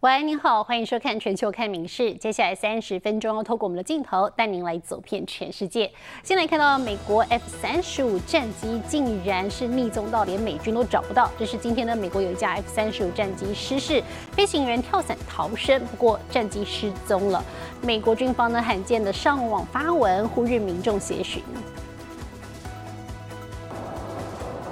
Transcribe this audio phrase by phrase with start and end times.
[0.00, 2.04] 喂，您好，欢迎收看《全球看名事》。
[2.18, 5.90] 接下来三十分钟要透过我们的镜头带您来走遍全世界。
[6.22, 11.28] 先来看到美国 F 三十五战机竟然是密踪到连美军都找不到。
[11.36, 14.00] 这是今天呢，美国有一架 F 三十五战机失事，
[14.30, 17.44] 飞行员跳伞逃生，不过战机失踪了。
[17.82, 21.42] 美国军方呢罕见的上网发文呼吁民众协寻。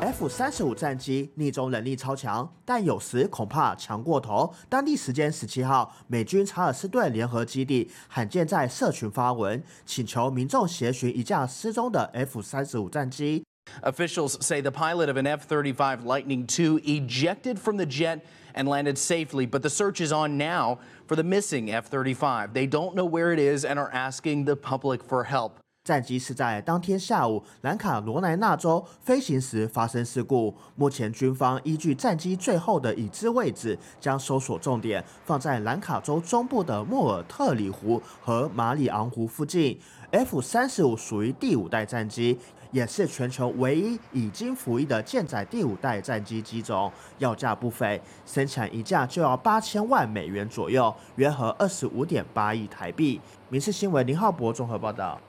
[0.06, 4.54] F 三十五战机逆中能力超强，但有时恐怕强过头。
[4.68, 13.44] 当地时间十七号，美军查尔斯顿联合基地罕见在社群发文，请求民众协寻一架失踪的 F 三十五战机。
[13.84, 18.22] Officials say the pilot of an F 35 Lightning II ejected from the jet
[18.54, 22.54] and landed safely, but the search is on now for the missing F 35.
[22.54, 25.60] They don't know where it is and are asking the public for help.
[25.87, 30.53] 战机是在当天下午南卡罗来纳州飞行时发生事故。
[30.75, 39.79] 目前军方依据战机最后的已知位置，将搜索重点放在南卡州中部的莫尔特里湖和马里昂湖附近。
[40.11, 42.37] F 三十五属于第五代战机，
[42.73, 53.21] 也是全球唯一已经服役的舰载第五代战机机种，要价不菲，生产一架就要八千万美元左右，约合二十五点八亿台币。
[53.49, 55.21] 民事新闻林浩博综合报道。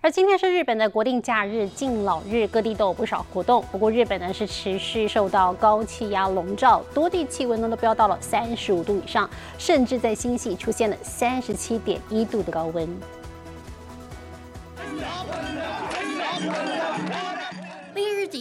[0.00, 3.64] 而今天是日本的国定假日敬老日，各地都有不少活动。
[3.72, 12.88] 不过日本呢是持续受到高气压笼罩，多地气温呢都飙到了三十五度以上，甚至在新系出现了三十七点一度的高温。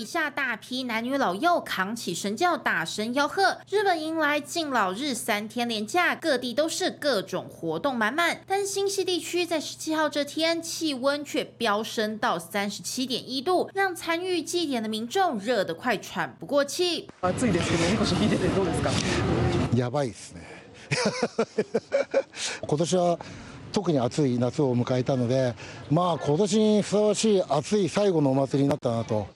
[0.06, 3.58] 下大批男女老幼扛起神教，大声吆喝。
[3.69, 8.41] 日本迎来敬老日三天连假，各地都是各种活动满满。
[8.47, 17.08] 但新西地区在十七号这天，气温却飙升到三十七点一度，让参与祭典的民众热得快喘不过气。
[17.20, 18.91] 暑いですけど、みこし引いててどうですか？
[19.77, 20.42] やばいですね。
[22.66, 23.19] 今年は
[23.72, 25.55] 特に暑い夏を迎えたので、
[25.91, 29.26] まあ今年にふさわしい暑い最後のお祭りになったなと。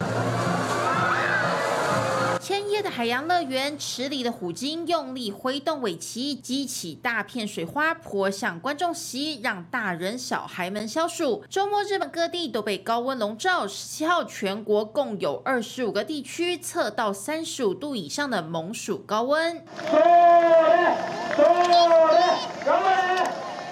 [2.94, 11.41] 海洋乐园，池里的虎鲸用力挥动尾鳍，激起大片水花泼向观众席，让大人小孩们消暑。
[11.50, 13.66] 周末，日本各地都被高温笼罩。
[13.66, 19.63] 十七号，全国共有二十五个地区测到三十五度以上的猛暑高温。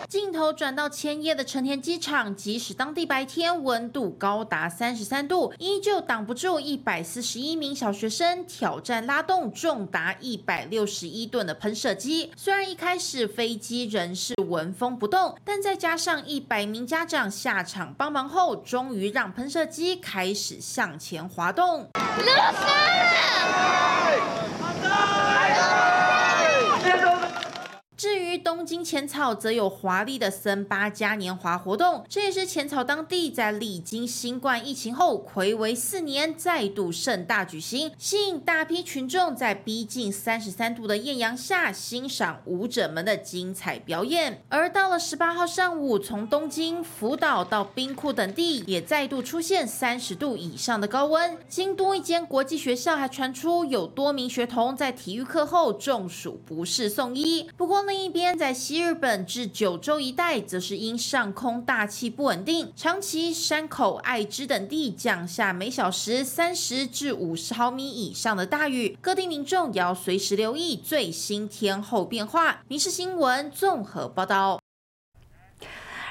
[0.10, 12.32] 镜头转到千叶的成田机场，即使当地白天温度高达三十三度，依旧挡不住一百四十一名小学生挑战拉动重达一百六十一吨的喷射机。
[12.36, 21.88] 虽然一开始飞机仍是纹风不动，但再加上一百名家长下场帮忙后，终于让喷射机开始向前滑动。
[28.00, 44.42] 至于东京浅草，则有华丽的森巴嘉年华活动，这也是浅草当地在历经新冠疫情后，暌违四年再度盛大举行，吸引大批群众在逼近三十三度的艳阳下欣赏舞者们的精彩表演。
[44.48, 51.38] 而到了十八号上午，从东京、福岛到兵库等地，也再度出现三十度以上的高温。
[51.50, 57.89] 京都一间国际学校还传出有多名学童在体育课后中暑不适送医，不过。
[57.90, 72.62] 另一边，在西日本至九州一带，则是因上空大气不稳定，长崎、山口、爱知等地降下每小时三十至五十毫米以上的大雨，各地民众也要随时留意最新天候变化。
[72.68, 74.59] 民事新闻综合报道。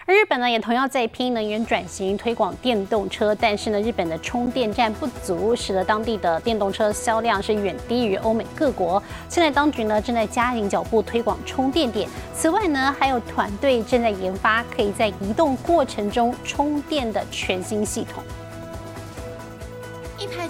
[0.08, 3.34] 日本呢，也同样在拼能源转型，推广电动车。
[3.34, 9.02] 但是呢，日本的充电站不足，使得当地的电动车销量是远低于欧美各国。
[9.28, 12.08] 现在当局呢，正在加紧脚步推广充电点。
[12.34, 18.24] 此外呢，还有团队正在研发可以在移动过程中充电的全新系统。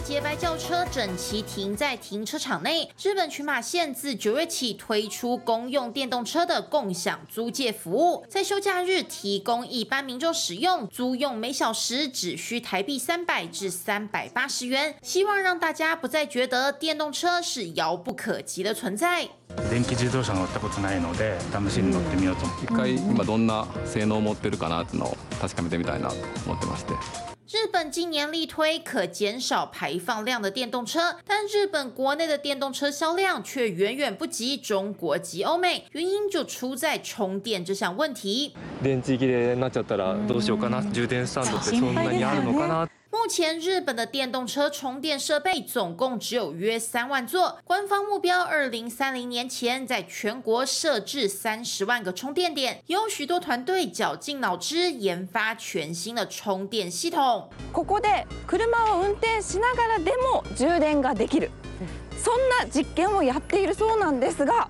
[0.08, 2.90] 洁白轿车整齐停在停车场内。
[3.02, 19.28] 日本群马县自九月起推出公用电动车的共享租借服务，在休假日提供一般民众使用，租用每小时只需台币三百至三百八十元，希望让大家不再觉得电动车是遥不可及的存在。
[19.69, 21.37] 電気自動車乗ったことないので
[21.67, 26.15] 試しに乗ってみようと一回今どんな性能を持ってるかなっていうのを確かめてみたいなと
[26.45, 26.93] 思ってまして
[27.45, 38.55] 日本今年力推可减少排放量的电动车，但日本国内的电动车销量却远远不及中国及欧美，原因就出在充电这项问题。
[38.81, 57.49] 電池切れになっちゃったらどうしようかな充電スタンドってそんなにあるのかな 目前日本的电动车充电设备总共只有约三万座，官方目标二零三零年前在全国设置三十万个充电点，有许多团队绞尽脑汁研发全新的充电系统。
[57.71, 61.51] ここで車を運転しながらでも充電ができる
[62.17, 64.69] そんな実験をやっているそうなんですが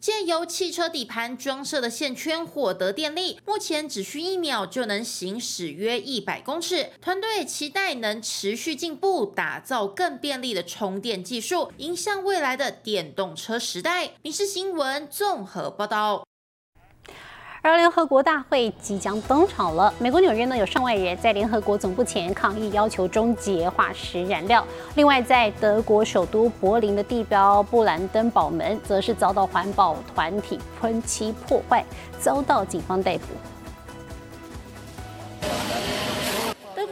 [0.00, 6.90] 借由汽车底盘装设的线圈获得电力，目前只需一秒就能行驶约一百公尺。
[7.00, 14.12] 团队期待能持续进步，打造更便利的充电技术，迎向未来的电动车时代。
[14.22, 16.26] 民事新闻综合报道。
[17.66, 24.64] 而联合国大会即将登场了，美国纽约呢有上万人在联合国总部前抗议，要求终结化石燃料。
[24.94, 31.84] 另外，在德国首都柏林的地标布兰登堡门，则是遭到环保团体喷漆破坏，
[32.20, 33.24] 遭到警方逮捕。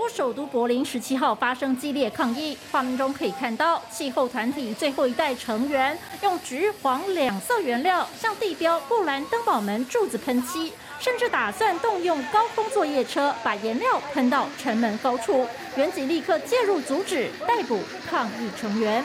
[0.09, 15.47] 首都柏林十七号发生激烈抗议，画面中可以看到气候团体最后一代成员用橘黄两色原料向地标布兰登堡门柱子喷漆，甚至打算动用高空作业车把颜料喷到城门高处。
[15.77, 19.05] 原警立刻介入阻止，逮捕抗议成员。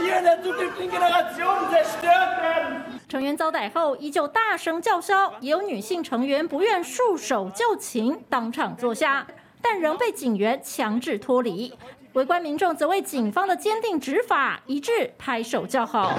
[0.00, 2.82] Und die der zukünftigen Generation zerstört werden.
[3.08, 9.26] 成员遭逮后依旧大声叫嚣，也有女性成员不愿束手就擒，当场坐下，
[9.60, 11.72] 但仍被警员强制脱离。
[12.14, 16.16] 围观民众则为警方的坚定执法一致拍手叫好。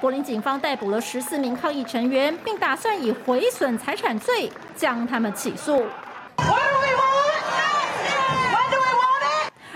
[0.00, 5.84] 柏林警方逮捕了十四名抗议成员，并打算以毁损财产罪将他们起诉。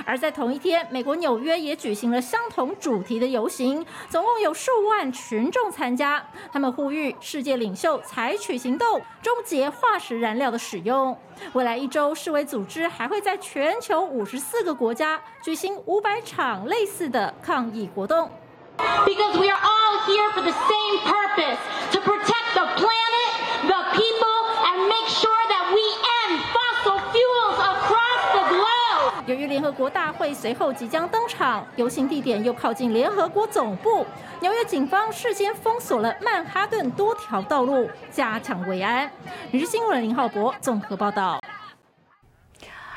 [0.04, 6.24] 而在同一天，美国纽约也举行了相同主题的游行，总共有数万群众参加。
[6.52, 11.16] 他们呼吁世界领袖采取行动，终结化石燃料的使用。
[11.52, 18.30] 未来一周，世卫组织还会在全球五十四个国家举行五百场类似的抗议活动。
[18.76, 21.58] Because we are all here for the same purpose
[21.92, 23.30] to protect the planet,
[23.68, 25.80] the people, and make sure that we
[26.26, 29.12] end fossil fuels across the globe.
[29.26, 34.04] 由于联合国大会随后即将登场，游行地点又靠近联合国总部，
[34.40, 39.10] 纽约警方事先封锁了曼哈顿多条道路，加强维安。
[39.50, 41.40] 你是新闻林浩博综合报道。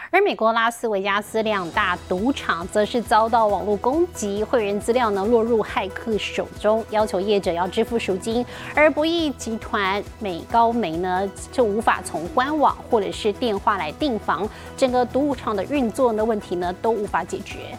[0.10, 17.78] 而美国拉斯维加斯两大赌场则是遭到网络攻击，会员资料呢落入骇客手中，要求业者要支付赎金，而博弈集团美高梅呢就无法从官网或者是电话来订房，整个赌场的运作呢问题呢都无法解决。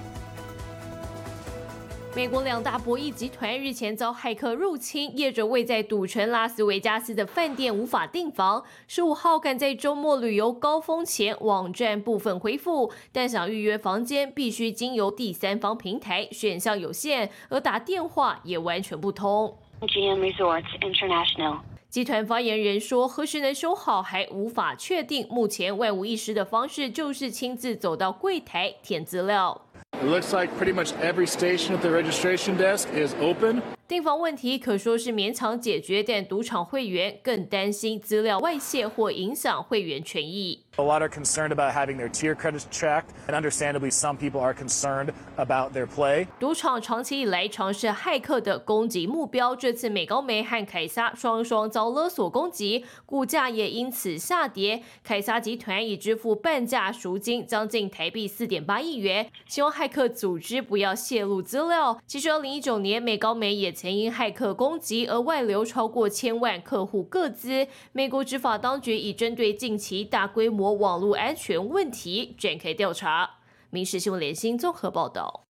[2.18, 8.64] 美国两大博弈集团日前遭骇客入侵，业者未在赌城拉斯维加斯的饭店无法订房。
[8.88, 19.56] 十五号赶在周末旅游高峰前，网站部分恢复，但想预约房间必须经由第三方平台，选项有限，而打电话也完全不通。
[19.82, 21.58] GM Resorts International。
[21.88, 25.26] 集团发言人说，何时能修好还无法确定。
[25.30, 29.67] 目前万无一失的方式就是亲自走到柜台填资料。
[30.00, 33.60] It looks like pretty much every station at the registration desk is open.
[33.88, 40.60] 订房问题可说是勉强解决，但赌场会员更担心资料外泄或影响会员权益。
[40.78, 45.08] A lot are concerned about having their tier credits tracked, and understandably, some people are concerned
[45.36, 46.28] about their play.
[46.38, 54.84] 赌场长期以来尝试骇客的攻击目标，这次美高梅和凯撒双双遭勒索攻击，股价也因此下跌。
[55.02, 62.00] 凯撒集团已支付半价赎金，将近台币四点八亿元，希望骇客组织不要泄露资料。
[62.06, 67.66] 其实，二零一九年美高梅也曾因骇客攻击而外流超过千万客户个资。
[67.90, 73.30] 美国执法当局已针对近期大规模网络安全问题展开调查。
[73.70, 75.44] 民事新闻联新综合报道。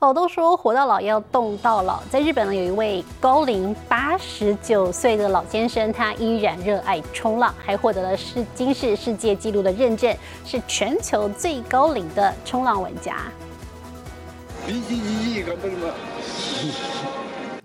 [0.00, 2.02] 哦，都说活到老要动到老。
[2.10, 13.16] 在日本呢，有一位高龄八十九岁的老先生，他依然热爱冲浪，还获得了世金世世界纪录的认证，是全球最高龄的冲浪玩家。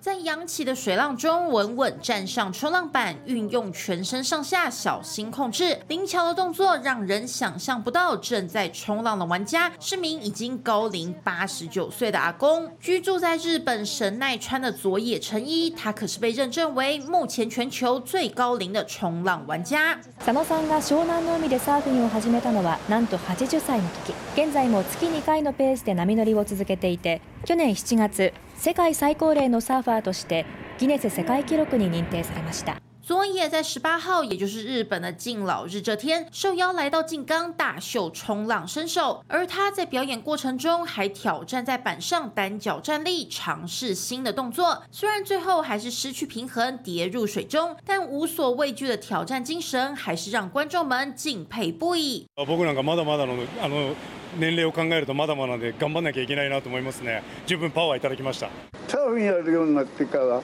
[0.00, 8.16] 在 湾扬起的水浪中，稳稳站上冲浪板，运用全身上下小心控制，灵巧的动作让人想象不到。
[8.16, 19.98] 正在冲浪的玩家是名已经高龄八十九岁的阿公，居住在日本神奈川的佐野诚一，他可是被认证为目前全球最高龄的冲浪玩家。
[20.20, 30.46] 佐野さんが湘南の海でサーフィンを始めたのはなんと80歳の時現在も月2回のペースで波乗りを続けていて去年7月 世界最高齢のサーファーとして
[30.78, 32.76] ギネス世界記録に認定されました
[33.06, 39.22] 佐野在十八号，也就是日本的敬老日这天，受邀来到静冈大秀冲浪身手。
[39.28, 44.82] 而他在表演过程中还挑战在板上单脚站立，尝试新的动作。
[44.90, 52.24] 虽然最后还是失去平衡，跌入水中，但无所畏惧的挑战精神还是让观众们敬佩不已。
[52.34, 53.94] 僕なんかまだまだのあの
[54.38, 57.22] 年齢を考えるとまだまだで頑張んなきゃいけないなと思いますね。
[57.46, 58.48] 十分パワーいただきました。
[58.88, 60.40] サーフィンやるようになってから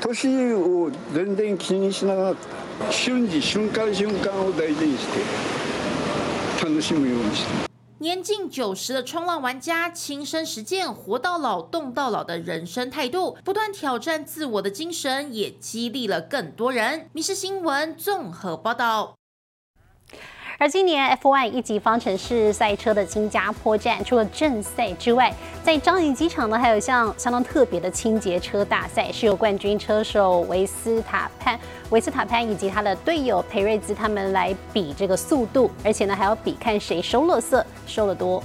[0.00, 2.36] 年を全然気にしながら
[2.90, 5.20] 瞬時瞬間瞬間を大事にして
[6.64, 19.14] 楽しむようにして年近九十的冲浪玩家，亲身实践“活到老，动到老”的人生态度，不断挑战自我的精神，也激励了更多人。《民事新闻》综合报道。
[20.59, 25.31] 而今年 F1 一级方程式赛车的新加坡站，除了正赛之外，
[25.63, 31.59] 在樟宜机场呢，还有像相当特别的清洁车大赛，是由冠军车手维斯塔潘、
[31.91, 38.41] 维斯塔潘以及他的队友裴瑞兹他们来比这个速度，而且呢还要比看谁收垃圾收得多。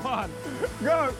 [0.00, 0.28] One,
[0.80, 1.12] go.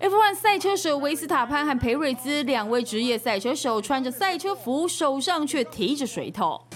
[0.00, 6.60] F1 赛车手维斯塔潘和裴瑞兹两位职业赛车手穿着赛车服，手上却提着水桶。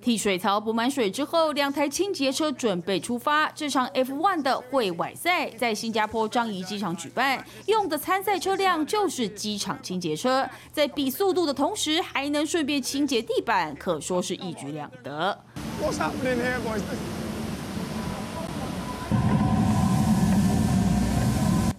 [0.00, 3.50] 替水槽补满水之后，两台清洁车准备出发。
[3.50, 15.38] 这场 F1 的会外赛在新加坡樟宜机场举办，用的参赛车辆就是机场清洁车，在比速度的同时，还能顺便清洁地板，可说是一举两得。
[15.86, 16.82] What's happening here, boys?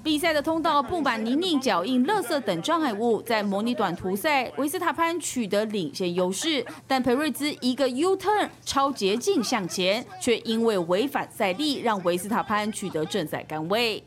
[0.01, 14.01] 比赛的通道布满泥泞、脚印、垃圾等障碍物，在模拟短途赛，维斯塔潘取得领先优势，但裴瑞兹一个 U turn 超捷径向前，却因为违反赛例，让维斯塔潘取得正赛杆位。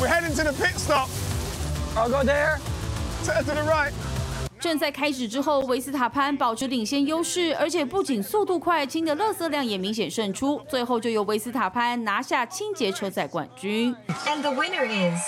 [0.00, 1.08] We're heading to the pit stop.
[1.96, 2.58] I'll go there.
[3.24, 3.90] Turn to the right.
[4.60, 10.60] 正赛开始之后，维斯塔潘保持领先优势，而且不仅速度快，清的垃圾量也明显胜出。
[10.68, 13.96] 最后就由维斯塔潘拿下清洁车赛冠军。
[14.26, 15.18] And the winner is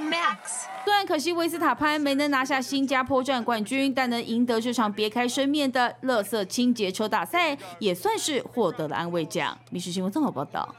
[0.00, 0.64] Max.
[0.84, 9.56] 虽然可惜维斯塔潘没能拿下新加坡站冠军，但能赢得这场别开生面的乐色清洁车大赛，也算是获得了安慰奖。
[9.70, 10.74] 《历史新闻》综合报道。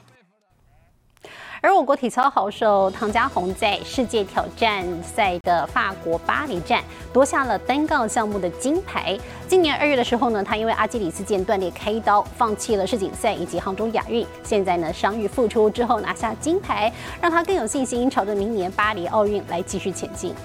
[1.66, 9.18] 而我国体操好手唐家红在世界挑战赛的法国巴黎站夺下了单杠项目的金牌。
[9.48, 14.24] 今年二月的时候呢，他因为阿基里斯腱断裂开刀，放弃了世锦赛以及杭州亚运。
[14.44, 20.36] 现在呢，伤愈复出之后拿下金牌，让他更有信心朝着明年巴黎奥运来继续前进。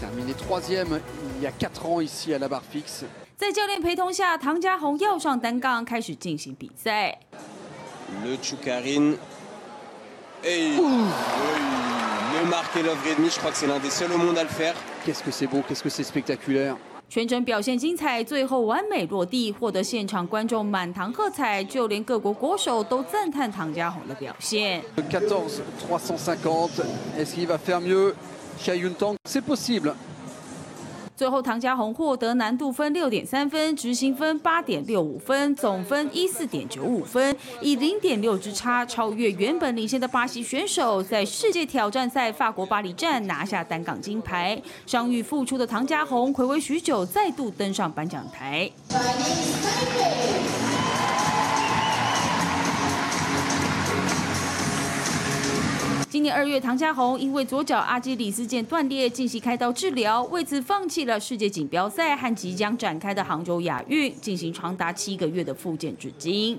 [0.00, 1.00] Terminé troisième
[1.40, 3.06] il y a 4 ans ici à la barre fixe.
[3.36, 7.18] 在教练陪同下，唐家红要上单杠，开始进行比赛。
[8.24, 8.36] Le
[10.43, 11.07] Choukarine.
[12.31, 14.17] Et le marque et l'œuvre et demi, je crois que c'est l'un des seuls au
[14.17, 14.75] monde à le faire.
[15.05, 16.75] Qu'est-ce que c'est beau, qu'est-ce que c'est spectaculaire.
[17.09, 24.83] 全程表现精彩，最后完美落地，获得现场观众满堂喝彩，就连各国国手都赞叹唐家红的表现。
[25.09, 26.69] 14, 350.
[27.17, 28.13] Est-ce qu'il va faire mieux
[28.99, 29.95] Tang C'est possible.
[31.16, 44.60] 最后，唐家红获得难度分六点三分，执行分八点六五分，总分一四点九五分，以零点六之差超越原本领先的巴西选手，在世界挑战赛法国巴黎站拿下单杠金牌。
[44.86, 48.68] 伤愈复出的唐家红，回味许久再度登上颁奖台。
[56.24, 66.58] 年二月，唐家红因为左脚阿基里斯腱断裂进行开刀治疗，为此放弃了世界锦标赛和即将展开的杭州亚运，进行长达七个月的复健至今。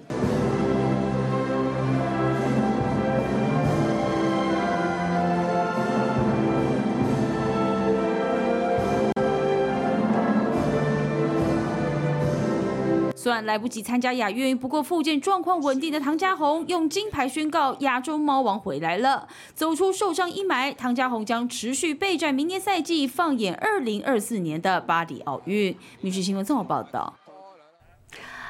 [13.26, 20.76] 虽然来不及参加亚运，不过复健状况稳定的唐家红用金牌宣告亚洲猫王回来了，走出受伤阴霾。
[20.76, 25.74] 唐家红将持续备战明年赛季，放眼二零二四年的巴黎奥运。
[26.02, 27.16] 《民事新闻》综合报道。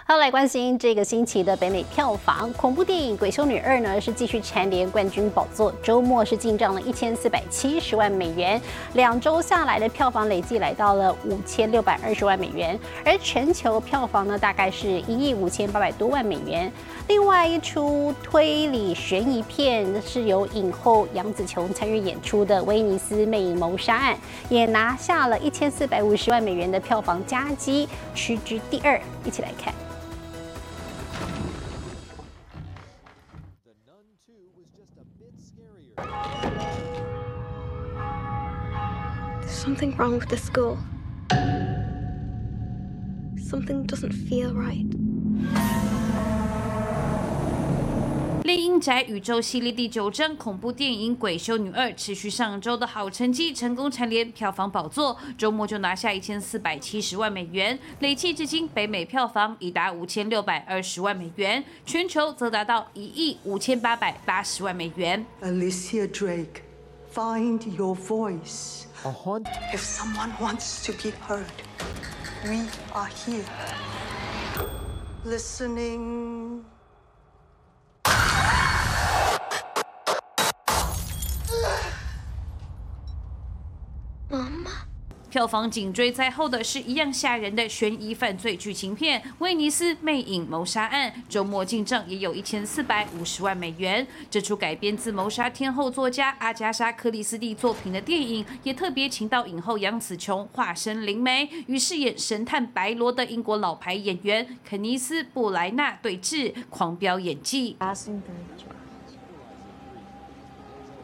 [0.07, 2.53] 好，来关心这个星期的北美票房。
[2.53, 8.61] 恐怖电影《鬼修女二》呢是继续蝉联冠军宝座，周末是进账了一千四百七十万美元，
[8.93, 16.71] 两周下来的票房累计来到了五千六百二十万美元，而全球票房呢大概是一亿五千八百多万美元。
[17.07, 24.13] 另外一出推理悬疑片是由影后杨紫琼参与演出的《威尼斯魅影谋杀案》，
[24.49, 29.01] 也拿下了一千四百五十万美元的票房佳绩，屈居第二。
[29.23, 29.73] 一起来看。
[33.63, 35.95] The Nun 2 was just a bit scarier.
[39.41, 40.77] There's something wrong with the school.
[43.37, 45.04] Something doesn't feel right.
[48.45, 65.25] 猎鹰宅宇宙系列第九章恐怖电影《鬼修女二》持续上周的好成绩，成功蝉联票房宝座，周末就拿下一千四百七十万美元，累计至今北美票房已达五千六百二十万美元，全球则达到一亿五千八百八十万美元。
[65.41, 66.61] Alicia Drake,
[67.11, 68.83] find your voice.
[69.73, 71.47] If someone wants to be heard,
[72.43, 73.43] we are here.
[75.25, 76.61] Listening.
[85.35, 94.07] 票房紧追在后的是一样吓人的悬疑犯罪剧情片《威尼斯魅影谋杀案》，周末进账也有一千四百五十万美元。
[94.29, 107.75] 这出改编自谋杀天后作家阿加莎·克里斯蒂作品的电影，也特别请到影后杨紫琼化身灵媒，与饰演神探白罗的英国老牌演员肯尼斯·布莱纳对峙，狂飙演技。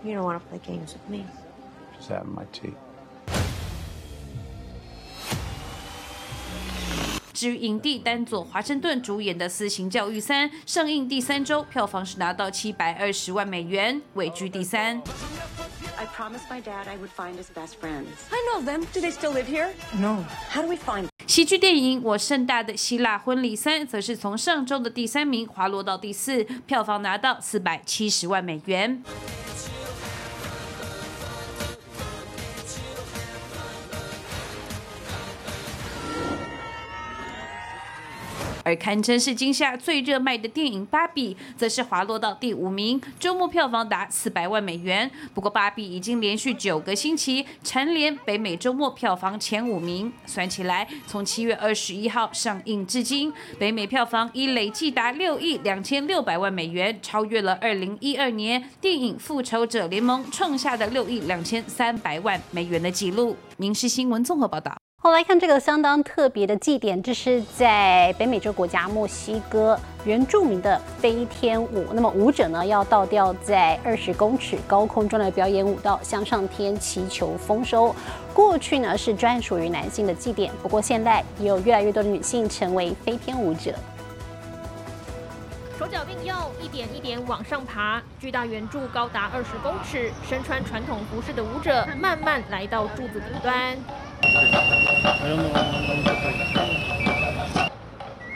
[0.05, 1.25] You don't want to play games with me.
[1.99, 2.71] Just have my tea.
[7.33, 15.01] 至于影帝丹佐华盛顿主演的《私刑教育三》上映第三周，票房是拿到七百二十万美元，位居第三。
[15.97, 18.07] I promised my dad I would find his best friends.
[18.31, 18.85] I know them.
[18.91, 19.69] Do they still live here?
[19.93, 20.25] No.
[20.51, 29.03] How do we find 喜剧电影《我盛大的希腊婚礼三》则是从上周的第三名滑落到第四，票房拿到四百七十万美元。
[38.63, 45.09] 而堪称是今夏最热卖的电影《芭比》，则是滑落到第五名，周末票房达四百万美元。
[45.33, 50.11] 不过，《芭比》已经连续九个星期蝉联北美周末票房前五名。
[50.25, 63.35] 算起来，从七月二十一号上映至今，北美票房已累计达六亿两千六百万美元，超越了二零一二年电影《复仇者联盟》创下的六亿两千三百万美元的纪录。
[63.57, 64.90] 民事新闻综合报道。
[65.03, 71.87] 好，来看这个相当特别的祭典，这是在北美洲国家墨西哥原住民的飞天舞。
[71.91, 77.95] 那么舞者呢要倒吊在二十公尺高空中来表演舞蹈，向上天祈求丰收。
[78.31, 83.73] 过去呢是专属于男性的祭典，不过现在也有越来越多的女性成为飞天舞者。
[85.79, 87.99] 手脚并用，一点一点往上爬。
[88.19, 93.75] 巨大圆柱高达二十公尺，身穿传统服饰的舞者慢慢来到柱子顶端。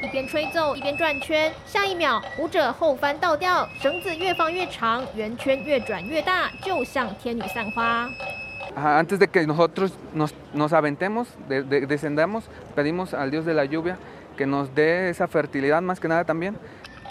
[0.02, 8.08] 一边吹奏一边转圈，下一秒舞者后翻倒吊，绳子越放越长，圆圈越转越大，就像天女散花。
[8.76, 13.64] Antes de que nosotros nos, nos aventemos, de, de, descendamos, pedimos al Dios de la
[13.64, 13.96] lluvia
[14.36, 16.56] que nos dé esa fertilidad más que nada también.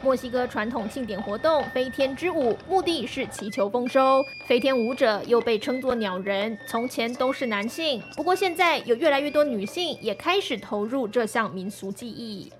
[0.04, 4.22] 墨西哥传统庆典活动飞天之舞，目的是祈求丰收。
[4.44, 12.52] 飞天舞者又被称作鸟人，从前都是男性，不过现在有越来越多女性也开始投入这项民俗技艺。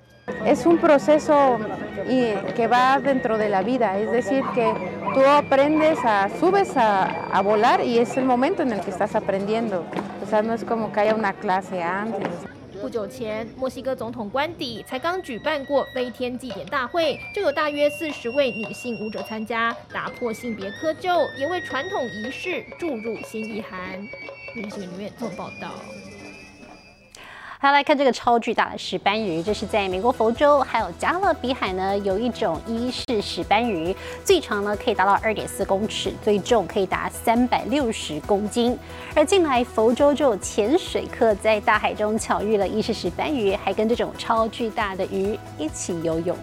[12.81, 24.07] 不久前，墨西哥总统官邸才刚举办过飞天祭典大会，就有大约四十位女性舞者参加，打破性别窠臼，也为传统仪式注入新意涵。
[24.55, 25.75] 民事里面做报道。
[27.65, 38.79] 好，来看这个超巨大的石斑鱼，这是在美国佛州还有加勒比海呢，有一种伊氏石斑鱼，最长呢可以达到二点四公尺，最重可以达三百六十公斤。
[39.15, 46.37] 而近来佛州就有潜水客在大海中巧遇了伊氏石斑鱼，还跟这种超巨大的鱼一起游泳。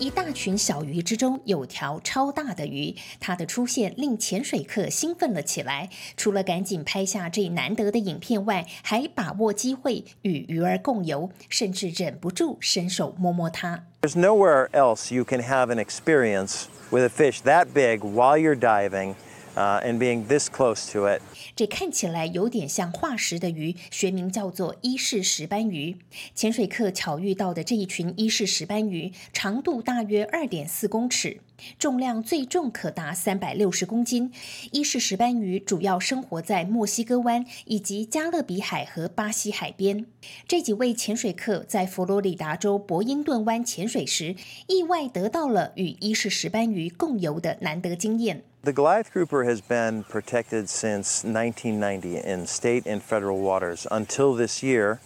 [0.00, 5.90] 一大群小鱼之中有条超大的鱼，它的出现令潜水客兴奋了起来。
[6.16, 13.84] 除了赶紧拍下这难得的影片外，还把握机会与鱼儿共游，甚至忍不住伸手摸摸它。
[14.00, 19.16] There's nowhere else you can have an experience with a fish that big while you're diving
[19.56, 21.20] and being this close to it.
[21.54, 25.96] 这看起来有点像化石的鱼，学名叫做伊氏石斑鱼。
[26.34, 31.40] 潜水客巧遇到的这一群伊氏石斑鱼，长度大约二点四公尺，
[31.78, 34.32] 重量最重可达三百六十公斤。
[34.72, 40.06] 伊氏石斑鱼主要生活在墨西哥湾以及加勒比海和巴西海边。
[40.46, 44.36] 这几位潜水客在佛罗里达州伯因顿湾潜水时，
[44.68, 48.44] 意外得到了与伊氏石斑鱼共游的难得经验。
[48.62, 53.86] The Goliath grouper has been protected since 1990 in state and federal waters.
[53.90, 55.00] Until this year,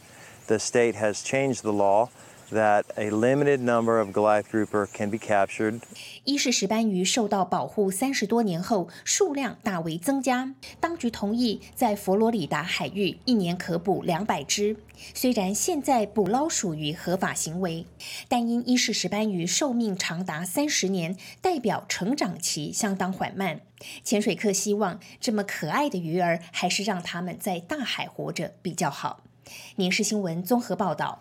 [0.48, 2.10] the state has changed the law
[2.54, 5.80] that a limited number of Goliath grouper can be captured.
[6.24, 10.54] 伊氏石斑鱼受到保护三十多年后，数量大为增加。
[10.80, 14.76] 当局同意在佛罗里达海域一年可捕两百只。
[15.12, 17.84] 虽然现在捕捞属于合法行为，
[18.28, 23.60] 但因伊氏石斑鱼寿命长达三十年，代表成长期相当缓慢。
[24.02, 29.24] 潜水客希望这么可爱的鱼儿，还是让它们在大海活着比较好。
[29.76, 31.20] 民视新闻综合报道。